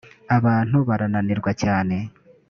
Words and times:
abantu 0.37 0.77
barananirwa 0.89 1.51
cyane 1.61 1.95